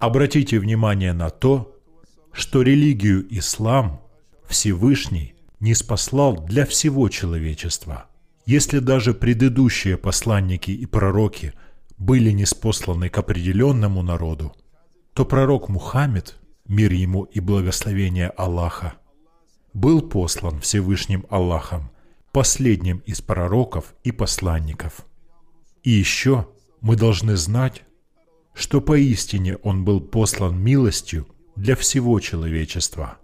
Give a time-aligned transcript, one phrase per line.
[0.00, 1.76] Обратите внимание на то,
[2.32, 4.00] что религию ислам
[4.48, 8.06] Всевышний не спаслал для всего человечества.
[8.46, 11.52] Если даже предыдущие посланники и пророки
[11.98, 14.56] были неспосланы к определенному народу,
[15.12, 18.94] то пророк Мухаммед, мир ему и благословение Аллаха,
[19.74, 21.90] был послан Всевышним Аллахом,
[22.32, 25.04] последним из пророков и посланников.
[25.82, 26.48] И еще
[26.80, 27.82] мы должны знать,
[28.54, 33.18] что поистине он был послан милостью для всего человечества.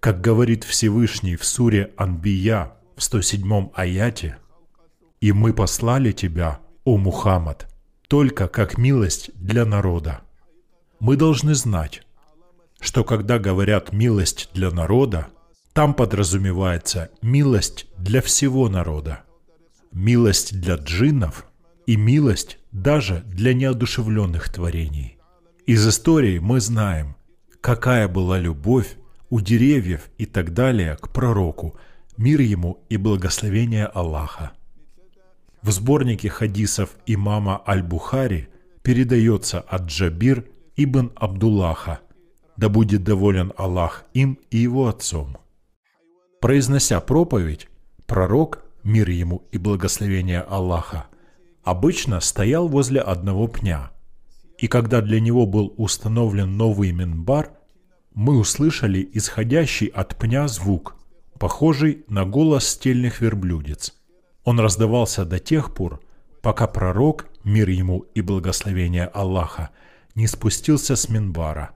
[0.00, 4.38] Как говорит Всевышний в суре Анбия в 107 аяте,
[5.20, 7.68] «И мы послали тебя, о Мухаммад,
[8.08, 10.20] только как милость для народа».
[10.98, 12.02] Мы должны знать,
[12.80, 15.28] что когда говорят «милость для народа»,
[15.72, 19.22] там подразумевается милость для всего народа,
[19.92, 21.46] милость для джиннов
[21.90, 25.18] и милость даже для неодушевленных творений.
[25.66, 27.16] Из истории мы знаем,
[27.60, 28.94] какая была любовь
[29.28, 31.74] у деревьев и так далее к пророку,
[32.16, 34.52] мир ему и благословение Аллаха.
[35.62, 38.46] В сборнике хадисов имама Аль-Бухари
[38.82, 40.44] передается от Джабир
[40.76, 41.98] ибн Абдуллаха,
[42.56, 45.38] да будет доволен Аллах им и его отцом.
[46.40, 47.66] Произнося проповедь,
[48.06, 51.09] пророк, мир ему и благословение Аллаха,
[51.62, 53.90] обычно стоял возле одного пня.
[54.58, 57.52] И когда для него был установлен новый минбар,
[58.14, 60.96] мы услышали исходящий от пня звук,
[61.38, 63.94] похожий на голос стельных верблюдец.
[64.44, 66.00] Он раздавался до тех пор,
[66.42, 69.70] пока пророк, мир ему и благословение Аллаха,
[70.14, 71.70] не спустился с минбара.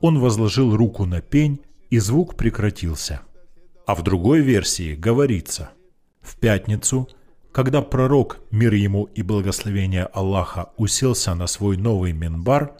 [0.00, 3.20] Он возложил руку на пень, и звук прекратился.
[3.86, 5.70] А в другой версии говорится,
[6.20, 7.08] в пятницу–
[7.54, 12.72] когда пророк, мир ему и благословение Аллаха, уселся на свой новый минбар,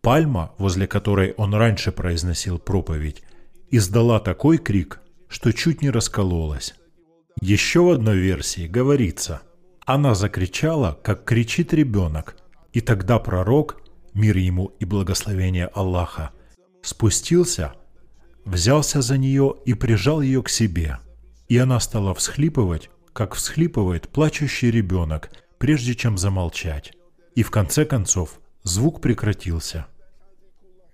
[0.00, 3.22] пальма, возле которой он раньше произносил проповедь,
[3.70, 6.74] издала такой крик, что чуть не раскололась.
[7.42, 9.42] Еще в одной версии говорится,
[9.84, 12.36] она закричала, как кричит ребенок,
[12.72, 13.82] и тогда пророк,
[14.14, 16.30] мир ему и благословение Аллаха,
[16.80, 17.74] спустился,
[18.46, 21.00] взялся за нее и прижал ее к себе,
[21.48, 26.92] и она стала всхлипывать, как всхлипывает плачущий ребенок, прежде чем замолчать.
[27.34, 29.86] И в конце концов звук прекратился.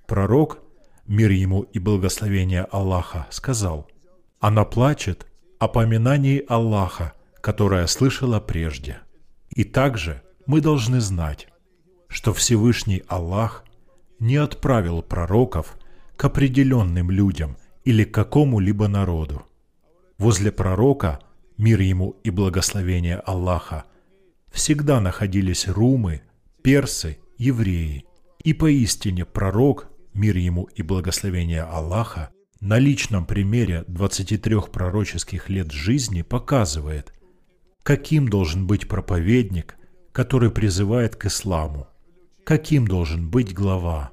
[0.07, 0.59] Пророк,
[1.07, 3.89] мир ему и благословение Аллаха, сказал,
[4.41, 5.27] «Она плачет
[5.59, 8.99] о поминании Аллаха, которое слышала прежде.
[9.51, 11.49] И также мы должны знать,
[12.09, 13.65] что Всевышний Аллах
[14.19, 15.77] не отправил пророков
[16.17, 19.43] к определенным людям или к какому-либо народу.
[20.19, 21.21] Возле пророка
[21.57, 23.85] мир ему и благословение Аллаха,
[24.51, 26.23] всегда находились румы,
[26.63, 28.05] персы, евреи.
[28.43, 32.31] И поистине пророк, мир ему и благословение Аллаха,
[32.61, 37.13] на личном примере 23 пророческих лет жизни показывает,
[37.83, 39.77] каким должен быть проповедник,
[40.13, 41.89] который призывает к исламу,
[42.45, 44.13] каким должен быть глава,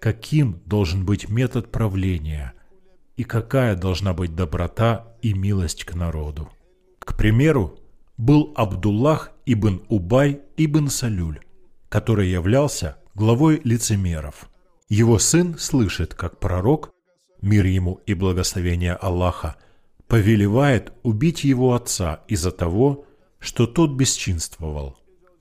[0.00, 2.54] каким должен быть метод правления
[3.16, 6.50] и какая должна быть доброта и милость к народу.
[7.06, 7.78] К примеру,
[8.18, 11.40] был Абдуллах ибн Убай ибн Салюль,
[11.88, 14.50] который являлся главой лицемеров.
[14.88, 16.92] Его сын слышит, как пророк,
[17.40, 19.54] мир ему и благословение Аллаха,
[20.08, 23.06] повелевает убить его отца из-за того,
[23.38, 24.98] что тот бесчинствовал.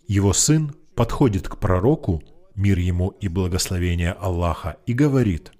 [0.08, 2.22] Его сын подходит к пророку,
[2.53, 5.52] мир ему и благословение Аллаха, и говорит,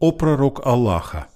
[0.00, 1.28] «О пророк Аллаха,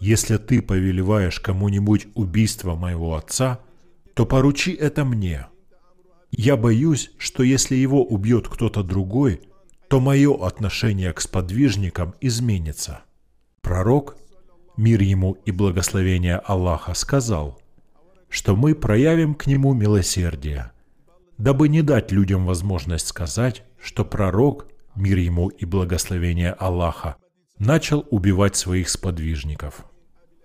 [0.00, 3.60] если ты повелеваешь кому-нибудь убийство моего отца,
[4.14, 5.46] то поручи это мне.
[6.30, 9.42] Я боюсь, что если его убьет кто-то другой,
[9.88, 13.02] то мое отношение к сподвижникам изменится.
[13.60, 14.16] Пророк,
[14.76, 17.60] мир ему и благословение Аллаха, сказал,
[18.28, 20.70] что мы проявим к нему милосердие,
[21.36, 27.16] дабы не дать людям возможность сказать, что пророк, мир ему и благословение Аллаха,
[27.58, 29.84] начал убивать своих сподвижников.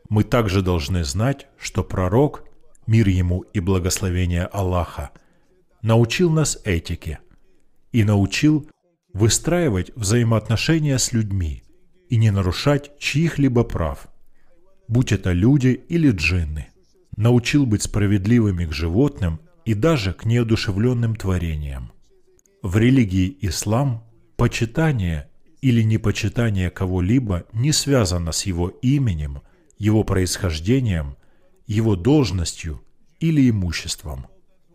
[0.09, 2.43] Мы также должны знать, что пророк,
[2.85, 5.11] мир ему и благословение Аллаха,
[5.81, 7.19] научил нас этике
[7.91, 8.69] и научил
[9.13, 11.63] выстраивать взаимоотношения с людьми
[12.09, 14.07] и не нарушать чьих-либо прав,
[14.87, 16.67] будь это люди или джинны.
[17.17, 21.93] Научил быть справедливыми к животным и даже к неодушевленным творениям.
[22.61, 24.03] В религии ислам
[24.35, 25.29] почитание
[25.61, 29.41] или непочитание кого-либо не связано с его именем–
[29.77, 31.17] его происхождением,
[31.67, 32.83] его должностью
[33.19, 34.27] или имуществом.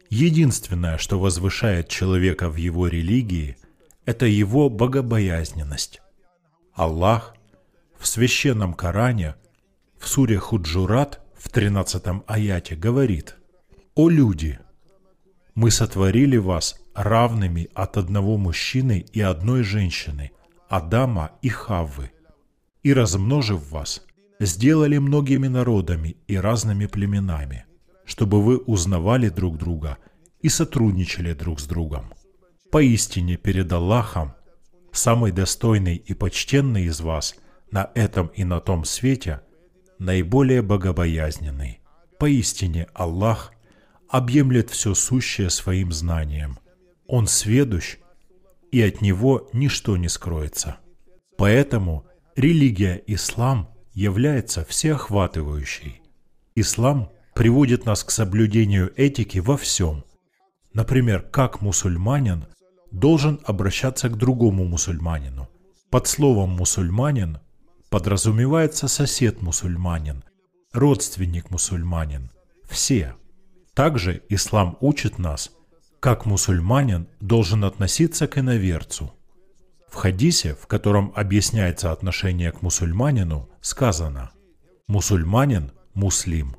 [0.09, 3.57] Единственное, что возвышает человека в его религии,–
[4.11, 6.01] это его богобоязненность.
[6.75, 7.35] Аллах
[7.99, 9.37] в священном Коране
[9.99, 13.37] в суре Худжурат в 13 аяте говорит
[13.95, 14.59] «О люди!
[15.55, 20.33] Мы сотворили вас равными от одного мужчины и одной женщины,
[20.69, 22.11] Адама и Хаввы,
[22.83, 24.03] и, размножив вас,
[24.41, 27.67] сделали многими народами и разными племенами,
[28.05, 29.99] чтобы вы узнавали друг друга
[30.41, 32.13] и сотрудничали друг с другом.
[32.73, 34.33] Поистине перед Аллахом
[34.93, 37.37] самый достойный и почтенный из вас
[37.71, 39.43] на этом и на том свете
[39.99, 41.81] наиболее богобоязненный.
[42.19, 43.53] Поистине Аллах
[44.09, 46.59] объемлет все сущее своим знанием.
[47.07, 47.99] Он сведущ,
[48.73, 50.79] и от него ничто не скроется.
[51.37, 52.07] Поэтому
[52.37, 53.69] религия ислам
[54.01, 56.01] является всеохватывающей.
[56.55, 60.05] Ислам приводит нас к соблюдению этики во всем.
[60.73, 62.47] Например, как мусульманин
[62.91, 65.51] должен обращаться к другому мусульманину.
[65.91, 67.41] Под словом «мусульманин»
[67.91, 70.25] подразумевается сосед-мусульманин,
[70.73, 72.31] родственник-мусульманин,
[72.69, 73.17] все.
[73.75, 75.51] Также ислам учит нас,
[76.01, 79.13] как мусульманин должен относиться к иноверцу.
[79.91, 84.31] В хадисе, в котором объясняется отношение к мусульманину, сказано
[84.87, 86.57] «Мусульманин– муслим».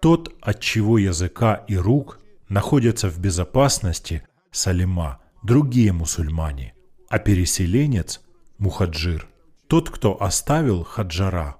[0.00, 6.74] Тот, от чего языка и рук находятся в безопасности, салима, другие мусульмане,
[7.08, 8.20] а переселенец–
[8.58, 9.26] мухаджир,
[9.66, 11.56] тот, кто оставил хаджара,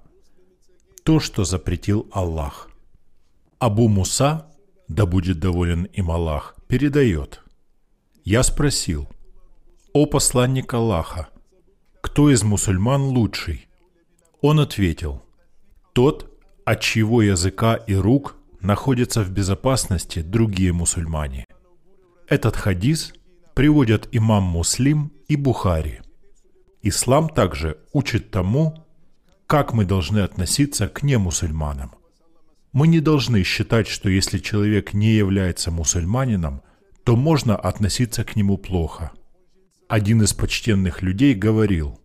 [1.03, 2.69] то, что запретил Аллах.
[3.59, 4.51] Абу Муса,
[4.87, 7.41] да будет доволен им Аллах, передает.
[8.23, 9.07] Я спросил,
[9.95, 11.29] «О посланник Аллаха,
[12.01, 13.69] кто из мусульман лучший?»
[14.41, 15.23] Он ответил,
[15.93, 16.29] «Тот,
[16.65, 21.45] от чьего языка и рук находятся в безопасности другие мусульмане».
[22.27, 23.13] Этот хадис–
[23.55, 26.01] приводят имам Муслим и Бухари.
[26.81, 28.85] Ислам также учит тому,
[29.47, 31.95] как мы должны относиться к немусульманам.
[32.73, 36.63] Мы не должны считать, что если человек не является мусульманином,
[37.05, 39.13] то можно относиться к нему плохо.
[39.87, 41.99] Один из почтенных людей говорил,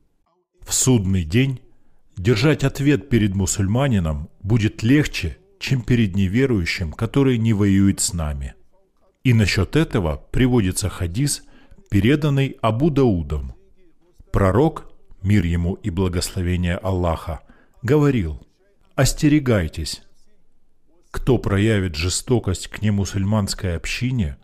[0.61, 1.61] «В судный день
[2.17, 8.55] держать ответ перед мусульманином будет легче, чем перед неверующим, который не воюет с нами».
[9.25, 11.43] И насчет этого приводится хадис,
[11.91, 13.55] переданный Абу Даудом.
[14.31, 14.93] Пророк,
[15.23, 17.41] мир ему и благословение Аллаха,
[17.83, 18.47] говорил
[18.95, 20.03] «Остерегайтесь,
[21.11, 24.37] кто проявит жестокость к немусульманской общине,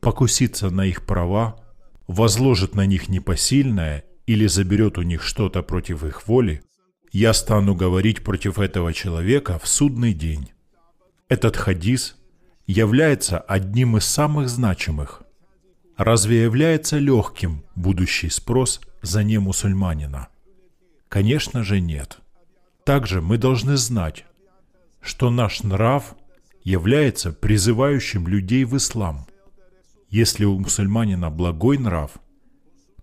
[0.00, 1.60] покусится на их права,
[2.08, 6.62] возложит на них непосильное или заберет у них что-то против их воли,
[7.12, 10.50] я стану говорить против этого человека в судный день».
[11.28, 12.16] Этот хадис
[12.66, 15.22] является одним из самых значимых.
[15.96, 20.28] Разве является легким будущий спрос за немусульманина?
[21.08, 22.18] Конечно же нет.
[22.84, 24.24] Также мы должны знать,
[25.00, 26.14] что наш нрав
[26.62, 29.26] является призывающим людей в ислам.
[30.08, 32.12] Если у мусульманина благой нрав,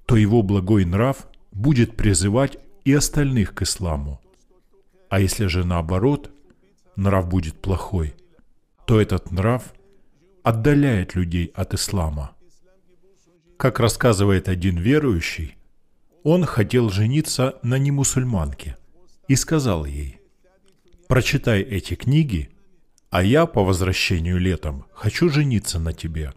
[0.05, 4.21] то его благой нрав будет призывать и остальных к исламу.
[5.09, 6.31] А если же наоборот,
[6.95, 8.15] нрав будет плохой–
[8.85, 9.73] то этот нрав
[10.43, 12.31] отдаляет людей от ислама.
[13.57, 15.57] Как рассказывает один верующий,
[16.23, 18.77] он хотел жениться на немусульманке
[19.27, 20.19] и сказал ей,
[21.07, 22.49] «Прочитай эти книги,
[23.09, 26.33] а я по возвращению летом хочу жениться на тебе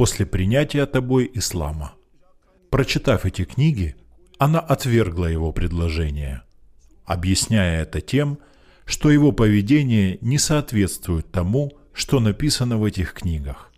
[0.00, 1.92] после принятия тобой ислама».
[2.70, 3.96] Прочитав эти книги,
[4.38, 6.40] она отвергла его предложение,
[7.04, 8.38] объясняя это тем,
[8.86, 13.70] что его поведение не соответствует тому, что написано в этих книгах.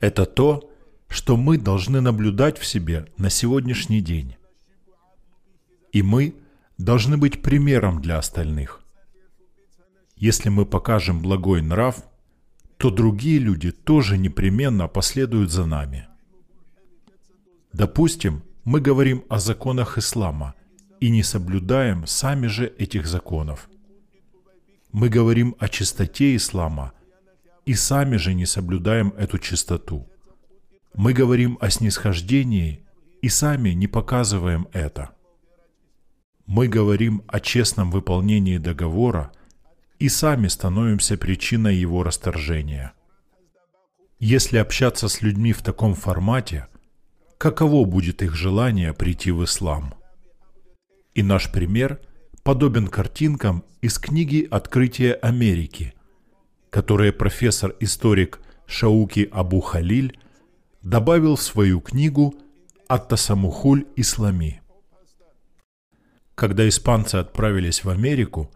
[0.00, 0.68] Это то,
[1.06, 4.34] что мы должны наблюдать в себе на сегодняшний день.
[5.92, 6.34] И мы
[6.78, 8.80] должны быть примером для остальных.
[10.16, 12.02] Если мы покажем благой нрав,
[12.84, 16.06] то другие люди тоже непременно последуют за нами.
[17.72, 20.54] Допустим, мы говорим о законах ислама
[21.00, 23.70] и не соблюдаем сами же этих законов.
[24.92, 26.92] Мы говорим о чистоте ислама–
[27.64, 30.06] и сами же не соблюдаем эту чистоту.
[30.94, 32.84] Мы говорим о снисхождении
[33.22, 35.12] и сами не показываем это.
[36.44, 39.32] Мы говорим о честном выполнении договора
[40.04, 42.92] и сами становимся причиной его расторжения.
[44.18, 46.66] Если общаться с людьми в таком формате,
[47.38, 49.94] каково будет их желание прийти в ислам?
[51.14, 52.00] И наш пример
[52.42, 55.94] подобен картинкам из книги «Открытие Америки»,
[56.68, 60.18] которые профессор-историк Шауки Абу Халиль
[60.82, 62.34] добавил в свою книгу
[62.88, 64.60] Ат-Тасамухуль Ислами.
[66.34, 68.50] Когда испанцы отправились в Америку,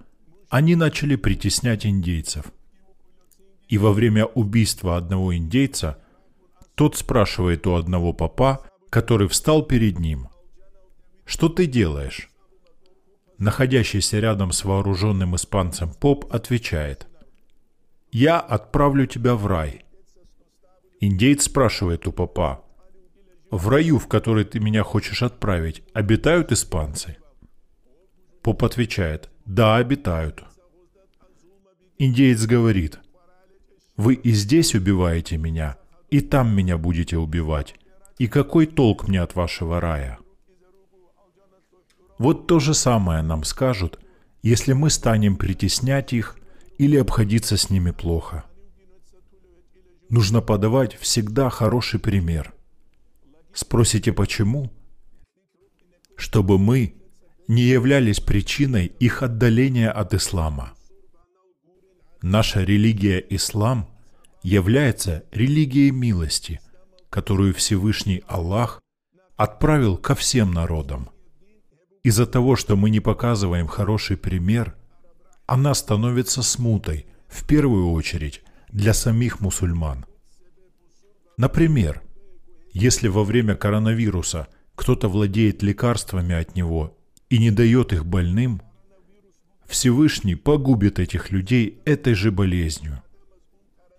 [0.48, 2.46] они начали притеснять индейцев.
[3.68, 5.98] И во время убийства одного индейца
[6.74, 10.28] тот спрашивает у одного попа, который встал перед ним,
[11.28, 12.30] «Что ты делаешь?»
[13.36, 17.06] Находящийся рядом с вооруженным испанцем поп отвечает,
[18.10, 19.84] «Я отправлю тебя в рай».
[21.00, 22.64] Индейец спрашивает у попа,
[23.50, 27.18] «В раю, в который ты меня хочешь отправить, обитают испанцы?»
[28.42, 30.44] Поп отвечает, «Да, обитают».
[31.98, 33.00] Индеец говорит,
[33.96, 35.76] «Вы и здесь убиваете меня,
[36.10, 37.74] и там меня будете убивать.
[38.18, 40.18] И какой толк мне от вашего рая?»
[42.18, 44.00] Вот то же самое нам скажут,
[44.42, 46.36] если мы станем притеснять их
[46.76, 48.44] или обходиться с ними плохо.
[50.08, 52.54] Нужно подавать всегда хороший пример.
[53.52, 54.70] Спросите почему?
[56.16, 56.94] Чтобы мы
[57.48, 60.74] не являлись причиной их отдаления от ислама.
[62.20, 63.88] Наша религия ислам
[64.42, 66.60] является религией милости,
[67.10, 68.82] которую Всевышний Аллах
[69.36, 71.08] отправил ко всем народам.
[72.04, 74.76] Из-за того, что мы не показываем хороший пример,
[75.46, 80.04] она становится смутой, в первую очередь, для самих мусульман.
[81.38, 82.02] Например,
[82.72, 86.97] если во время коронавируса кто-то владеет лекарствами от него
[87.30, 88.62] и не дает их больным,
[89.66, 93.02] Всевышний погубит этих людей этой же болезнью.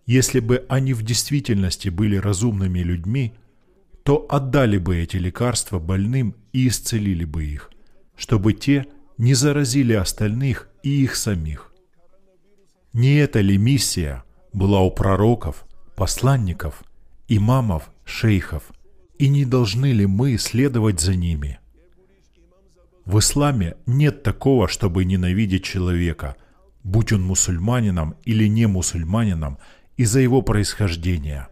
[0.06, 3.34] Если бы они в действительности были разумными людьми,
[4.04, 7.70] то отдали бы эти лекарства больным и исцелили бы их,
[8.16, 8.88] чтобы те
[9.20, 11.72] не заразили остальных и их самих.
[12.94, 16.84] Не эта ли миссия была у пророков, посланников,
[17.28, 18.64] имамов, шейхов,
[19.20, 21.59] и не должны ли мы следовать за ними–
[23.10, 26.36] в исламе нет такого, чтобы ненавидеть человека,
[26.84, 29.58] будь он мусульманином или не мусульманином,
[29.98, 31.48] из-за его происхождения.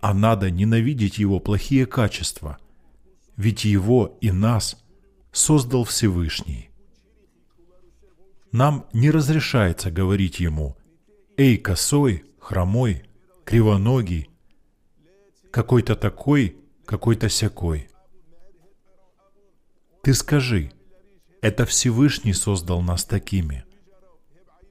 [0.00, 2.58] А надо ненавидеть его плохие качества,
[3.36, 4.84] ведь его и нас
[5.30, 6.70] создал Всевышний.
[8.50, 10.76] Нам не разрешается говорить ему
[11.36, 13.04] «Эй, косой, хромой,
[13.44, 14.28] кривоногий,
[15.52, 17.93] какой-то такой, какой-то сякой».
[20.04, 20.70] Ты скажи,
[21.40, 23.64] это Всевышний создал нас такими.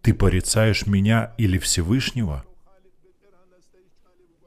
[0.03, 2.45] Ты порицаешь меня или Всевышнего?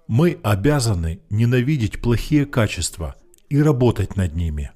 [0.06, 3.16] Мы обязаны ненавидеть плохие качества
[3.48, 4.70] и работать над ними.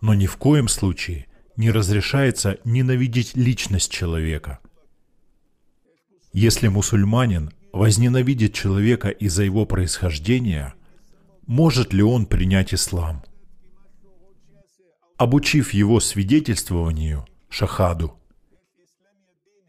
[0.00, 4.58] Но ни в коем случае не разрешается ненавидеть личность человека.
[6.32, 10.74] Если мусульманин возненавидит человека из-за его происхождения,
[11.46, 13.22] может ли он принять ислам–
[15.16, 18.18] обучив его свидетельствованию, шахаду.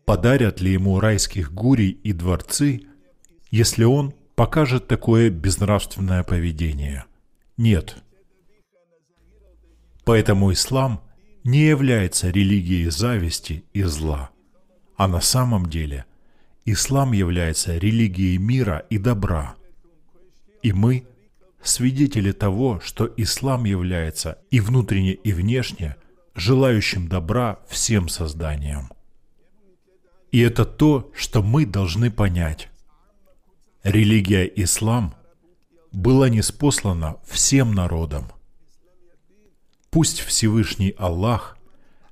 [0.06, 2.82] Подарят ли ему райских гурий и дворцы,
[3.50, 7.06] если он покажет такое безнравственное поведение?
[7.58, 7.98] Нет.
[10.04, 11.02] Поэтому ислам
[11.44, 14.30] не является религией зависти и зла,
[14.96, 16.06] а на самом деле
[16.66, 19.56] ислам является религией мира и добра.
[20.62, 21.08] И мы–
[21.66, 25.96] свидетели того, что ислам является и внутренне, и внешне
[26.36, 28.92] желающим добра всем созданиям.
[30.32, 32.70] И это то, что мы должны понять.
[33.84, 35.16] Религия ислам
[35.92, 38.32] была неспослана всем народам.
[39.90, 41.58] Пусть Всевышний Аллах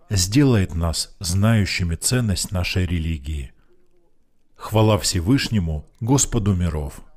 [0.09, 3.51] сделает нас знающими ценность нашей религии.
[4.55, 7.01] Хвала Всевышнему, Господу миров–